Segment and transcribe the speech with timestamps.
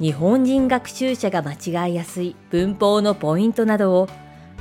[0.00, 4.08] 日本人学習者が間違いやすい文法のポイントなどを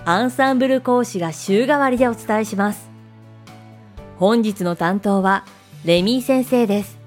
[0.03, 2.89] アンサンブル講師が週替わりでお伝えします。
[4.17, 5.45] 本日の担当は
[5.85, 6.99] レミー先生です。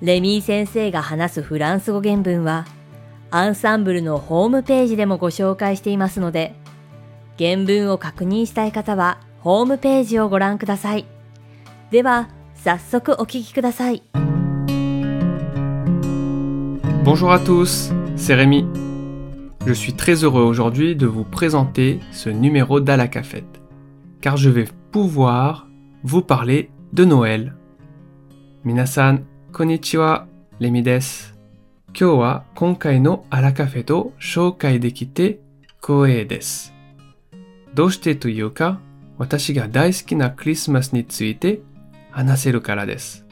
[0.00, 2.64] レミー先生が話すフランス語原文は
[3.32, 6.54] アンサンブルのホームページでもご紹介していますので
[7.38, 11.06] 原文を確認したい方はホームページをご覧ください。
[11.90, 14.02] では早速お聞きください。
[17.07, 18.65] Bonjour à tous, c'est Rémi.
[19.65, 23.61] Je suis très heureux aujourd'hui de vous présenter ce numéro d'Ala Cafette,
[24.21, 25.67] car je vais pouvoir
[26.03, 27.55] vous parler de Noël.
[28.65, 29.19] Minasan,
[29.51, 30.27] konnichiwa,
[30.59, 31.33] Rémi desu.
[31.93, 35.39] Kyou wa konkai no Ala Cafette o shoukai dekite
[35.79, 36.71] koei desu.
[37.75, 38.79] Doshite toいうか、
[39.17, 41.61] 私が大好きなクリスマスについて
[42.11, 43.25] 話せるからです。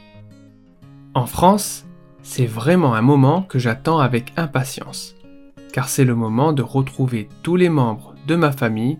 [1.14, 1.85] En France,
[2.26, 5.16] c'est vraiment un moment que j'attends avec impatience,
[5.74, 9.00] car c'est le moment de retrouver tous les membres de ma famille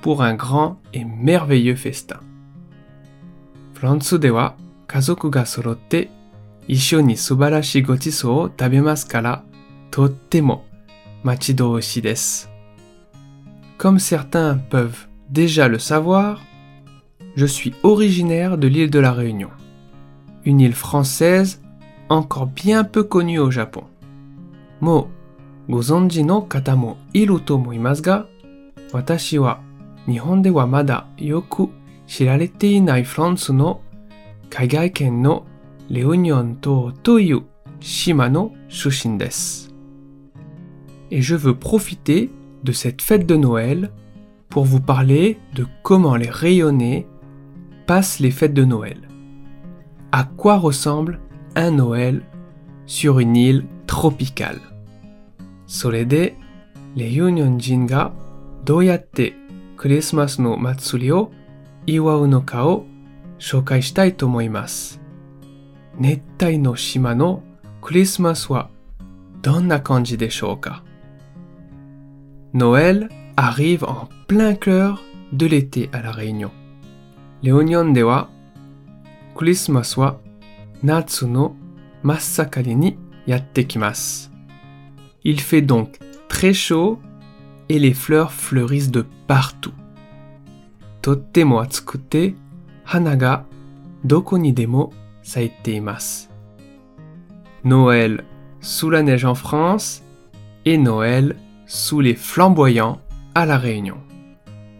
[0.00, 2.20] pour un grand et merveilleux festin.
[3.74, 4.56] フランスでは
[4.88, 6.10] 家族が揃って
[6.66, 9.44] 一緒に素晴らしいごちそうを食べますから、
[9.92, 10.64] とっても
[11.22, 12.50] 待ち遠しいです。
[13.78, 16.40] Comme certains peuvent déjà le savoir,
[17.36, 19.50] je suis originaire de l'île de la Réunion,
[20.44, 21.61] une île française
[22.13, 23.83] encore bien peu connu au Japon.
[24.81, 25.07] Mo
[25.69, 28.27] gozonji no kata mo iru tomoimasu ga,
[28.93, 29.59] watashi wa
[30.07, 31.69] Nihon de wa mada yoku
[32.07, 33.79] shirarete inai France no
[34.49, 35.45] kaigai ken no
[35.93, 37.43] Réunion to toyu
[37.79, 39.19] shima no shushin.
[41.11, 42.31] Et je veux profiter
[42.63, 43.91] de cette fête de Noël
[44.49, 47.05] pour vous parler de comment les rayonnés
[47.85, 49.07] passent les fêtes de Noël.
[50.11, 51.19] À quoi ressemblent
[51.54, 52.22] un Noël
[52.86, 54.60] sur une île tropicale.
[55.66, 56.36] それで、
[56.94, 58.12] レユニョン人が
[58.64, 59.34] どうやって
[59.76, 61.30] クリスマスの祭りを
[61.86, 62.86] 祝うのかを
[63.38, 65.00] 紹介したいと思います。
[65.96, 67.42] 熱帯の島の
[67.82, 68.70] クリスマスは
[69.42, 70.82] どんな感じでしょうか
[72.54, 74.98] Noël arrive en plein cœur
[75.32, 76.50] de l'été à la Réunion.
[77.42, 78.28] レオニョンでは
[79.36, 80.16] クリスマスは
[80.83, 81.55] Natsu no
[85.23, 86.99] Il fait donc très chaud
[87.69, 89.73] et les fleurs fleurissent de partout.
[91.01, 91.63] Totemo
[94.03, 94.91] doko ni demo.
[97.63, 98.23] Noël
[98.59, 100.03] sous la neige en France
[100.65, 102.99] et Noël sous les flamboyants
[103.35, 103.97] à la Réunion.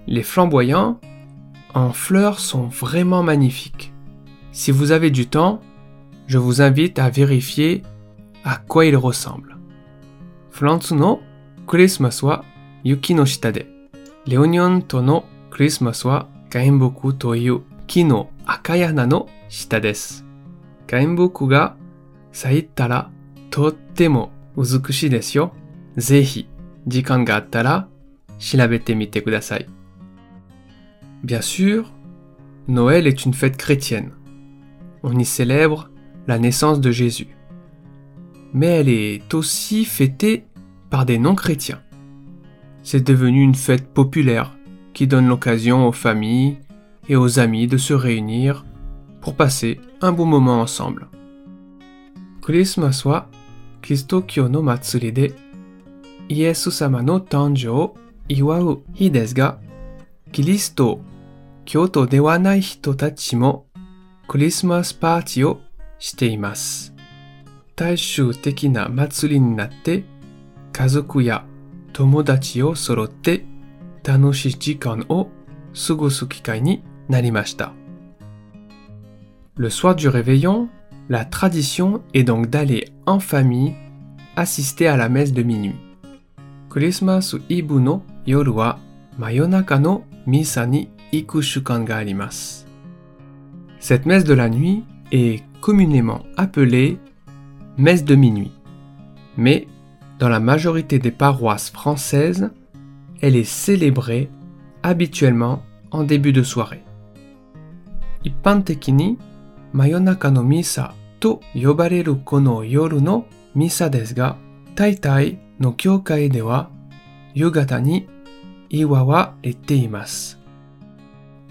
[0.07, 0.99] Les flamboyants
[1.73, 3.93] en fleurs sont vraiment magnifiques.
[4.51, 5.61] Si vous avez du temps,
[6.32, 7.82] je vous invite à vérifier
[8.44, 9.56] à quoi ils ressemblent.
[10.50, 11.20] フランスの
[11.66, 12.44] クリスマスは
[12.82, 13.66] 雪の下で、
[14.26, 20.24] レオニオンとのクリスマスは原木という木の赤い花の下です。
[20.88, 21.76] 原木が
[22.32, 23.10] 咲いたら
[23.50, 25.52] とっても美しいですよ。
[25.96, 26.48] ぜひ
[26.86, 27.88] 時間があったら
[28.38, 29.66] 調べてみてください。
[31.24, 31.84] Bien sûr,
[32.68, 34.12] Noël est une fête chrétienne.
[35.02, 35.90] On y célèbre
[36.27, 37.35] la naissance de Jésus.
[38.53, 40.45] Mais elle est aussi fêtée
[40.89, 41.81] par des non-chrétiens.
[42.83, 44.55] C'est devenu une fête populaire
[44.93, 46.57] qui donne l'occasion aux familles
[47.09, 48.65] et aux amis de se réunir
[49.21, 51.07] pour passer un bon moment ensemble.
[52.41, 53.29] Christmas wa
[54.49, 55.31] no matsuri de
[56.29, 57.25] Iesu sama no
[58.29, 59.11] iwau hi
[61.65, 62.95] Kyoto de nai hito
[63.37, 63.65] mo
[64.27, 65.62] Christmas party o
[66.02, 66.94] しています。
[67.76, 70.04] 大衆的な祭りになって、
[70.72, 71.44] 家族や
[71.92, 73.44] 友達を揃って
[74.04, 75.28] 楽しい時間を
[75.86, 77.72] 過ごす機会になりました。
[79.56, 80.68] Le soir du réveillon,
[81.08, 83.74] la tradition est donc d'aller en famille
[84.36, 85.74] assister à la messe de minuit.
[86.68, 88.78] クリスマスイブの夜は
[89.16, 92.66] 真夜中のミサに行く習慣があります。
[93.80, 96.97] Cette messe de la nuit est communément appelée
[97.77, 98.51] messe de minuit.
[99.37, 99.67] Mais
[100.19, 102.51] dans la majorité des paroisses françaises,
[103.21, 104.29] elle est célébrée
[104.83, 106.83] habituellement en début de soirée.
[108.25, 109.17] Ippantekini, ni
[109.73, 113.25] mayonaka no misa to yobareru kono yoru no
[113.55, 114.37] misa desu ga,
[114.75, 116.69] taitai no kyokai de wa
[117.35, 118.07] yugata ni.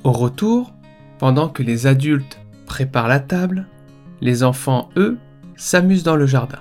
[0.02, 0.72] Au retour,
[1.18, 2.40] pendant que les adultes
[2.72, 3.66] préparent la table,
[4.22, 5.18] les enfants, eux,
[5.56, 6.60] s'amusent dans le jardin.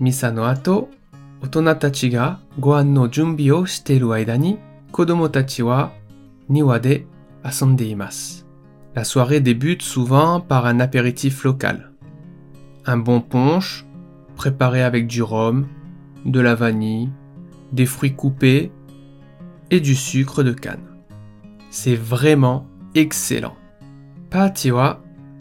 [0.00, 0.88] Misa no ato,
[1.42, 4.38] otona tachi ga gohan no junbi o shiteru aida
[4.92, 5.92] kodomo tachi wa
[6.48, 6.80] niwa.
[8.94, 11.92] La soirée débute souvent par un apéritif local.
[12.86, 13.84] Un bon punch,
[14.36, 15.66] préparé avec du rhum,
[16.24, 17.10] de la vanille,
[17.72, 18.72] des fruits coupés
[19.70, 20.88] et du sucre de canne.
[21.68, 23.56] C'est vraiment excellent.
[24.30, 24.70] Party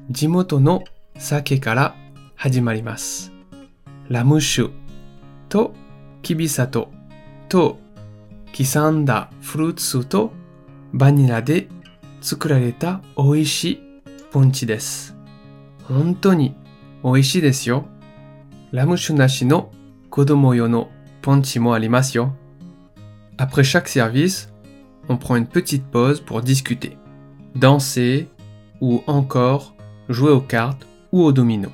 [0.09, 0.83] 地元の
[1.17, 1.95] 酒から
[2.35, 3.31] 始まります。
[4.07, 4.69] ラム酒
[5.49, 5.73] と
[6.21, 6.91] キビサト
[7.49, 7.79] とと
[8.55, 10.31] 刻んだフルーツと
[10.93, 11.67] バニラで
[12.21, 13.79] 作られた美味しい
[14.31, 15.15] ポンチです。
[15.83, 16.55] 本当に
[17.03, 17.85] 美味しいですよ。
[18.71, 19.71] ラム酒なしの
[20.09, 20.89] 子供用の
[21.21, 22.35] ポンチもありますよ。
[23.37, 24.49] Après chaque service,
[25.09, 26.97] on prend une petite pause pour discuter,
[27.55, 28.27] danser
[28.81, 29.74] ou encore
[30.09, 31.69] jouer aux cartes ou au domino.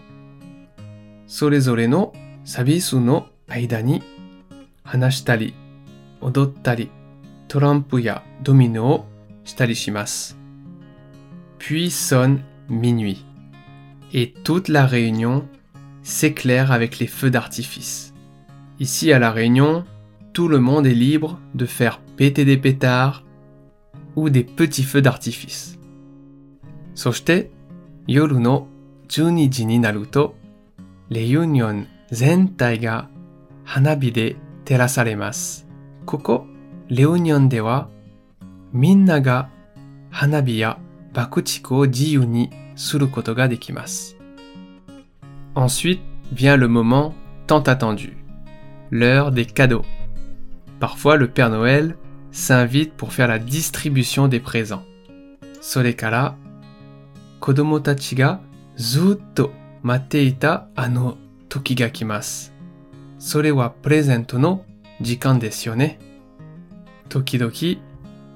[1.26, 2.12] Sorezore no
[2.44, 4.02] sabisu no aida ni
[4.86, 5.54] hanashitari,
[6.22, 6.90] odottari,
[7.48, 9.06] torampu ya domino o
[9.44, 10.36] shitari shimasu.
[11.58, 12.40] Puis sonne
[12.70, 13.26] minuit
[14.14, 15.48] et toute la réunion
[16.04, 18.14] s'éclaire avec les feux d'artifice.
[18.80, 19.86] Ici à la Réunion,
[20.34, 23.24] tout le monde est libre de faire péter des pétards
[24.16, 25.78] ou des petits feux d'artifice.
[26.96, 27.52] Soshite,
[28.07, 28.69] yoru no
[29.09, 30.35] 12時になると、
[31.09, 33.09] レユニオン全体が
[33.65, 35.67] 花火で照らされます。
[36.05, 36.47] ここ、
[36.89, 37.89] レユニオンでは、
[38.73, 39.49] みんなが
[40.11, 40.79] 花火や
[41.13, 44.17] 爆竹を自由にすることができます。
[45.55, 46.01] Ensuite
[46.33, 47.15] vient le moment
[47.47, 48.17] tant attendu,
[48.91, 49.85] l'heure des cadeaux.
[50.81, 51.97] Parfois, le Père Noël
[52.33, 54.85] s'invite pour faire la distribution des présents.
[57.42, 58.40] Sorekara, kodomo tachi ga
[58.78, 59.52] zutto
[59.84, 61.18] matte ita ano
[61.50, 62.52] toki ga kimasu.
[63.18, 64.66] Sore wa presento no
[65.02, 65.98] jikan desu yo ne.
[67.10, 67.78] Tokidoki,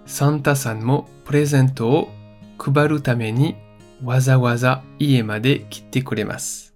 [0.06, 2.10] Santa-san mo presento o
[2.58, 3.56] kubaru tame ni
[4.04, 6.72] waza waza ie made kitte kuremasu.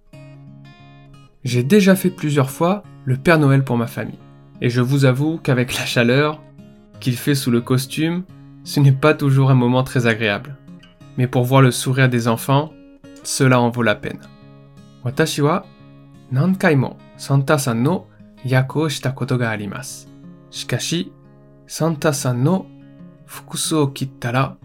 [1.44, 4.18] J'ai déjà fait plusieurs fois le Père Noël pour ma famille.
[4.60, 6.38] Et je vous avoue qu'avec la chaleur
[7.00, 8.24] qu'il fait sous le costume,
[8.62, 10.58] ce n'est pas toujours un moment très agréable.
[11.16, 12.72] Mais pour voir le sourire des enfants,
[13.22, 14.20] cela en vaut la peine.
[15.04, 15.64] Watashi wa
[16.32, 18.06] nankai mo Santa-san no
[18.44, 20.06] yako shita koto ga arimasu.
[20.50, 21.12] Shikashi,
[21.66, 22.66] Santa-san no
[23.26, 24.56] fukusu o kittara,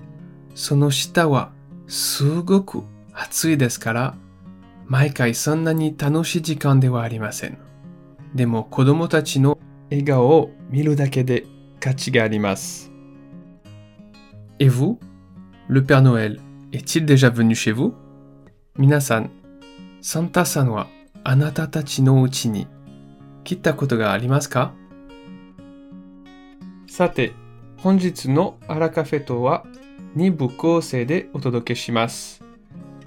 [0.53, 1.51] sono shita wa
[1.87, 2.83] sugoku
[3.13, 4.13] atsui desu kara,
[4.89, 7.55] maikai sonna ni tanoshi jikan de wa arimasen.
[8.33, 9.57] Demo kodomo tachi no
[9.91, 10.01] et
[14.67, 14.99] vous,
[15.67, 16.39] le Père Noël,
[16.73, 17.95] est-il déjà venu chez vous
[18.77, 19.29] Minasan,
[19.99, 20.87] Santa san wa
[21.23, 22.67] anata tachi no uchi ni
[23.43, 24.73] kitta koto ga arimasu ka
[26.87, 27.33] Sate,
[27.83, 29.63] honjitsu no arakafe to wa
[30.15, 32.43] 2部構成でお届けします。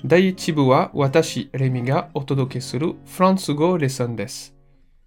[0.04, 4.54] 第1部は私、レミがお届けするフランス語レッスンです。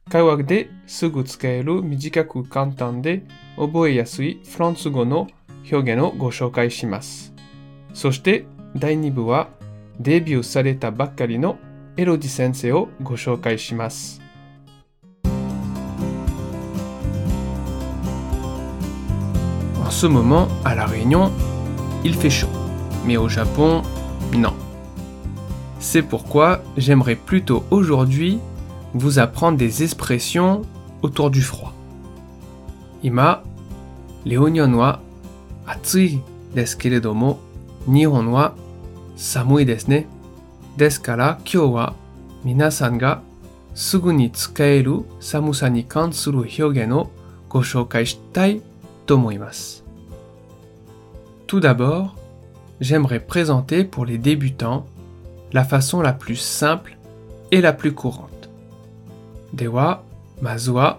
[0.10, 3.24] 会話ですぐ使える短く簡単で
[3.56, 5.28] 覚えやすいフランス語の
[5.72, 7.31] 表現をご紹介します。
[7.95, 9.49] そして第2部は
[9.99, 11.59] デビューされたばっかりの
[11.97, 14.21] エロディ先生をご紹介します。
[19.83, 21.31] En ce moment, à La Réunion,
[22.05, 22.49] il fait chaud.
[23.07, 23.83] Mais au Japon,
[24.37, 24.53] non.
[25.79, 28.41] C'est pourquoi j'aimerais plutôt aujourd'hui
[28.93, 30.63] vous apprendre des expressions
[31.03, 31.73] autour du froid.
[33.03, 33.43] Ima,
[34.25, 35.01] les oignons wa
[35.67, 36.21] atsui
[36.55, 37.39] desu keredomo,
[37.87, 38.55] nihon wa
[39.17, 40.07] samui desu ne.
[40.77, 41.95] Desu kara kyou wa
[42.45, 43.23] minasan ga
[43.75, 47.11] sugu ni tsukaeru samusa ni kansuru hyogen o
[47.49, 48.61] go shoukai shitai
[49.07, 49.83] to omoimasu.
[51.47, 52.17] Tout d'abord,
[52.81, 54.87] j'aimerais présenter pour les débutants
[55.53, 56.99] la façon la plus simple
[57.51, 58.37] et la plus courante.
[59.55, 60.03] では、
[60.43, 60.99] まずは、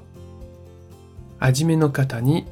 [1.39, 2.46] はじめの方に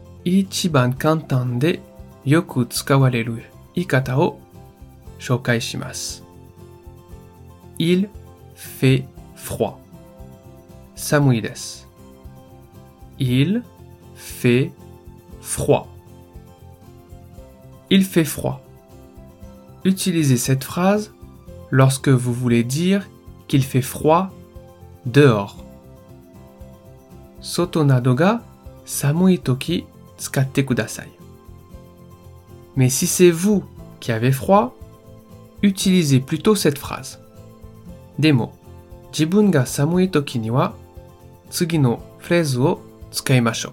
[3.70, 4.40] 一番簡単でよく使われる言い方を
[5.20, 6.24] 紹介します。
[7.78, 8.10] Il
[8.56, 9.76] fait froid.
[10.96, 11.88] 寒いです。
[13.18, 13.64] Il
[14.16, 14.72] fait
[15.42, 15.88] froid.
[17.90, 18.62] Il fait froid.
[19.84, 21.12] Utilisez cette phrase
[21.70, 23.08] lorsque vous voulez dire
[23.48, 24.32] qu'il fait froid
[25.06, 25.58] dehors.
[27.42, 28.42] Soto nado ga
[28.86, 29.86] samui toki
[30.18, 31.10] tsukatte kudasai.
[32.77, 33.65] Mais si c'est vous
[34.01, 34.75] qui avez froid,
[35.63, 37.21] utilisez plutôt cette phrase.
[38.19, 38.53] Demo,
[39.13, 40.75] jibun ga samui toki ni wa
[41.51, 43.73] tsugi no phrase o tsukaimashou.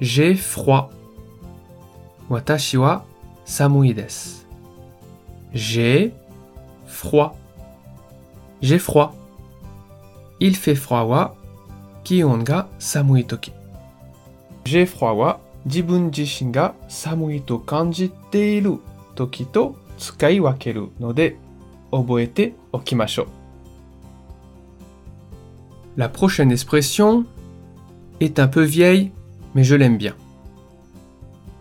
[0.00, 0.90] J'ai froid.
[2.30, 3.04] Watashi wa
[3.44, 4.44] samui desu.
[5.52, 6.12] J'ai
[6.86, 7.36] froid.
[8.60, 9.14] J'ai froid.
[10.40, 11.36] Il fait froid wa
[12.02, 13.52] kion ga samui toki.
[14.64, 18.78] J'ai froid wa 自分自身が寒いと感じている
[19.14, 21.36] 時と使い分けるので
[21.90, 23.28] 覚えておきましょう。
[25.96, 27.24] La prochaine expression
[28.18, 29.12] est un peu vieille,
[29.54, 30.14] mais je l'aime bien.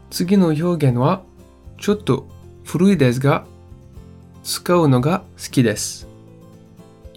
[0.10, 1.24] 次の表現は
[1.78, 2.28] ちょっと
[2.64, 3.46] 古いですが
[4.44, 6.08] 使うのが好きです。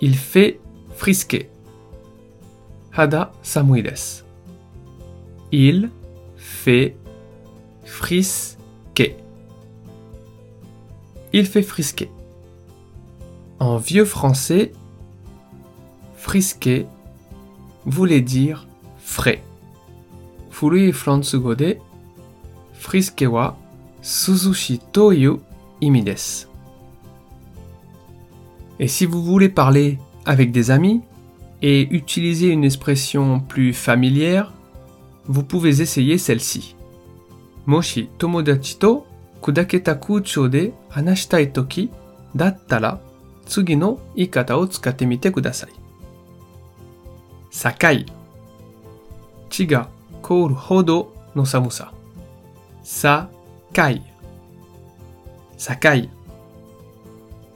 [0.01, 0.59] Il fait
[0.97, 1.49] frisquer.
[2.91, 4.25] 肌寒いです。
[5.51, 5.91] Il
[6.67, 6.97] fait.
[11.33, 12.11] Il fait frisquer.
[13.61, 14.73] En vieux français,
[16.17, 16.87] frisquer
[17.85, 18.67] voulait dire
[18.99, 19.43] frais.
[20.51, 21.77] Furui fransugo de
[22.73, 23.57] frisquer wa
[24.03, 25.35] suzushi to yu
[25.81, 26.47] imi desu.
[28.81, 31.01] Et si vous voulez parler avec des amis
[31.63, 34.56] et utiliser une expression plus familière,
[35.29, 36.77] vous pouvez essayer celle-ci.
[37.67, 39.07] もし友達と
[39.43, 41.91] 砕けた空調で話したい時
[42.37, 43.01] だったら
[43.45, 45.71] 次の言い方を使ってみてください。
[47.51, 48.07] 境
[49.51, 49.89] ちが
[50.23, 51.93] 凍るほどの寒さ。
[52.83, 53.29] さ
[53.73, 54.03] かい。
[55.57, 56.11] さかい。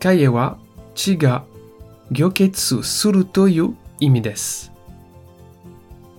[0.01, 0.59] かえは
[0.95, 1.45] ちが
[2.11, 4.73] 凝結するという意味です。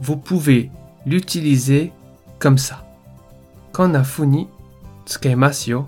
[0.02, 0.70] Vous pouvez
[1.06, 1.92] l'utiliser
[2.40, 2.86] comme ça.
[5.06, 5.86] Tsukaimasu yo.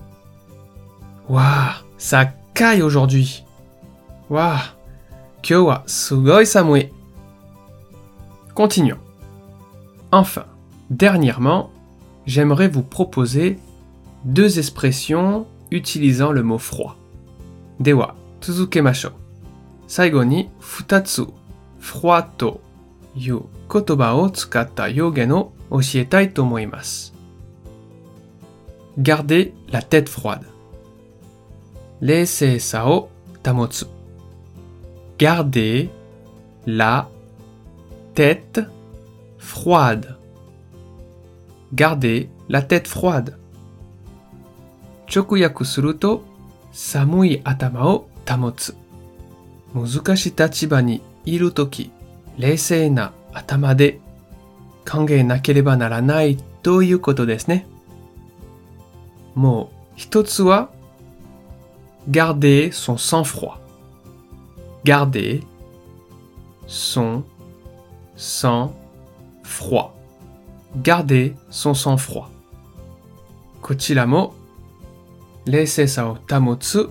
[1.30, 3.44] Waouh, ça caille aujourd'hui.
[4.30, 4.60] Waouh,
[5.42, 6.90] kyo wa sugoi samui.
[8.56, 8.98] Continuons.
[10.12, 10.46] Enfin,
[10.90, 11.70] dernièrement,
[12.26, 13.60] j'aimerais vous proposer
[14.26, 16.98] deux expressions utilisant le mot froid.
[17.80, 19.10] Dewa, tsuzukemashou.
[19.88, 21.24] Saigo ni futatsu
[21.80, 22.28] froid
[23.16, 23.42] いう
[23.72, 27.14] 言葉を使った表現を教えたいと思います。
[29.00, 30.46] garder la tête froide
[32.00, 33.10] 冷静さを
[33.44, 33.88] 保つ
[35.18, 35.90] garder
[36.66, 37.08] la
[38.14, 38.68] tête
[39.40, 40.16] froide
[41.74, 43.34] garder la tête froide
[45.14, 46.24] 直訳すると
[46.72, 48.76] 寒い頭を保つ
[49.74, 51.92] 難しい立場にいるとき
[52.40, 52.54] tamotsu.
[52.54, 54.00] Muzukashi tachiba ni iru toki, reisei na atama de
[54.86, 57.66] kangee nakereba naranai to いうことですね。
[59.36, 60.70] もう一つは
[62.10, 63.58] garder son sang-froid.
[64.84, 65.44] Garder
[66.68, 67.24] son
[68.16, 69.90] sang-froid.
[70.82, 72.26] Garder son sang-froid.
[73.62, 74.34] こちらも
[75.46, 76.90] 冷静さを保つ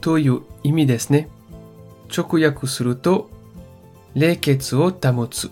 [0.00, 1.28] という意味ですね。
[2.14, 3.30] 直訳すると
[4.15, 5.51] 冷血を保つ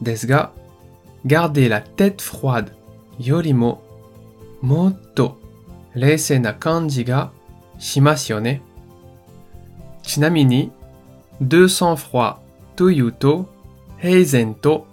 [0.00, 0.52] ですが、
[1.26, 2.72] garder la tête froide
[3.18, 3.82] よりも
[4.62, 5.38] もっと
[5.94, 7.30] 冷静な感じが
[7.78, 8.62] しますよね。
[10.02, 10.72] ちなみに、
[11.40, 12.36] de sang froid
[12.76, 13.46] というと、
[13.98, 14.86] 平然と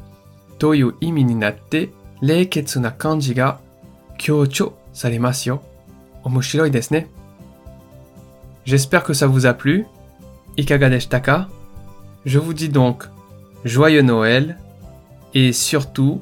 [0.58, 1.89] という意味になって、
[2.22, 3.60] 冷血な感じが
[4.18, 5.62] 強調されますよ。
[6.24, 7.08] 面白いですね。
[8.65, 9.86] J'espère que ça vous a plu.
[10.58, 11.50] Ikaga deshita ka?
[12.25, 13.10] Je vous dis donc
[13.63, 14.58] joyeux Noël
[15.34, 16.22] et surtout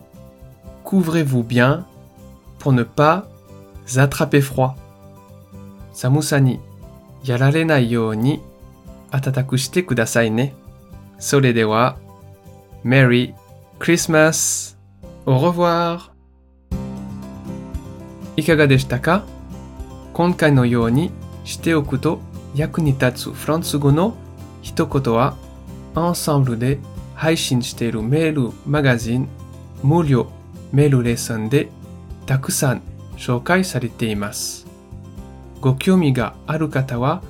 [0.83, 1.85] couvrez-vous bien
[2.59, 3.27] pour ne pas
[3.95, 4.75] attraper froid.
[5.93, 6.59] 寒さに
[7.23, 8.41] やられないように
[9.11, 10.55] 暖くしてくださいね。
[11.19, 11.97] それでは、
[12.83, 13.33] Merry
[13.79, 14.75] Christmas!
[15.25, 16.11] Au revoir!
[18.35, 19.23] いかがでしたか
[20.13, 21.11] 今回のように
[21.43, 22.19] しておくと
[22.55, 24.15] 役に立つフランス語の
[24.61, 25.37] 一言は、
[25.98, 26.78] アンサンブルで
[27.14, 29.28] 配信しているメールマガジン
[29.82, 30.30] 無料
[30.72, 31.68] メールレッスンで
[32.26, 32.82] たくさん
[33.16, 34.66] 紹介されています。
[35.60, 37.22] ご興味がある方は、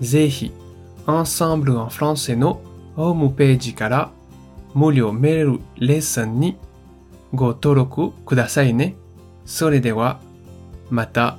[0.00, 0.52] ぜひ、
[1.06, 2.60] Ensemble en français の
[2.96, 4.10] ホームページから
[4.74, 6.58] 無料メールレッスンに
[7.32, 8.96] ご登録くださいね。
[9.46, 10.20] それでは、
[10.90, 11.38] また。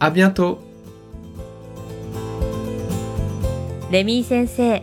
[0.00, 0.58] あ bientôt!
[3.90, 4.82] レミー先生、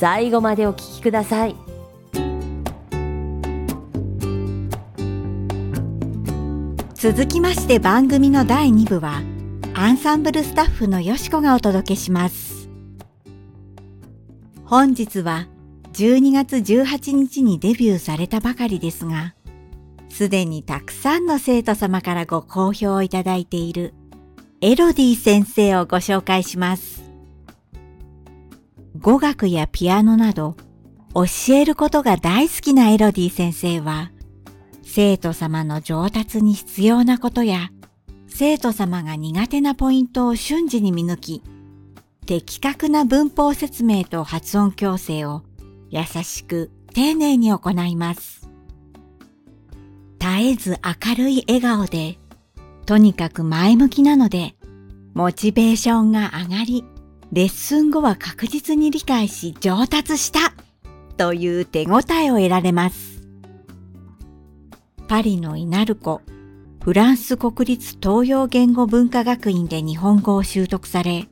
[0.00, 1.54] 最後までお聞きください。
[6.94, 9.20] 続きまして番組の第2部は
[9.74, 12.70] アンサンブルスタッフのよしこがお届けします。
[14.64, 15.48] 本日は
[15.92, 19.34] 12月18日にデビューされたばかりですが、
[20.08, 23.92] すでにたくさんの生徒様からご好評をいただいている
[24.62, 27.09] エロディ先生をご紹介します。
[29.00, 30.56] 語学やピアノなど
[31.14, 34.12] 教えることが大好きなエロディ先生は、
[34.82, 37.70] 生徒様の上達に必要なことや、
[38.28, 41.42] 生徒様が苦手なポイントを瞬時に見抜き、
[42.26, 45.42] 的確な文法説明と発音矯正を
[45.88, 48.48] 優しく丁寧に行います。
[50.18, 52.18] 絶えず明るい笑顔で
[52.84, 54.54] とにかく前向きなので、
[55.14, 56.84] モチベーションが上がり、
[57.32, 60.52] レッスン後は確実に理解し上達した
[61.16, 63.22] という手応えを得られます。
[65.06, 66.22] パリのイナルコ、
[66.82, 71.28] フランス国立東洋言語文化学院で日本語を習得され、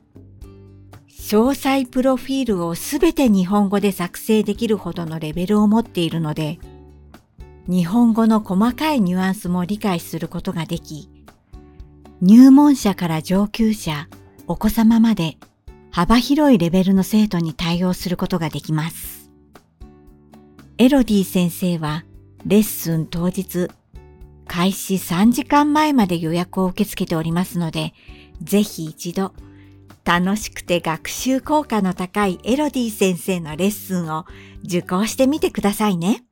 [1.09, 6.59] 詳細プロフィールをすべて日本語で作成できるほどのレベルを持っているので、
[7.67, 11.09] 日本語の細かいニュアンスも理解することができ、
[12.21, 14.07] 入門者から上級者、
[14.47, 15.37] お子様まで
[15.99, 19.29] 幅広いレベルの生徒に対応することができます。
[20.77, 22.05] エロディ先生は
[22.45, 23.67] レッスン当日、
[24.47, 27.93] 開始3時間前まで予約を受け付けておりますので、
[28.41, 29.33] ぜひ一度
[30.05, 34.25] 楽しくて学習効果の高いエロディ先生のレッスンを
[34.63, 36.23] 受講してみてくださいね。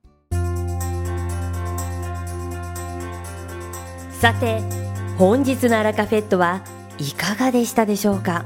[4.11, 4.61] さて、
[5.17, 6.63] 本日のアラカフェットは
[6.99, 8.45] いかがでしたでしょうか？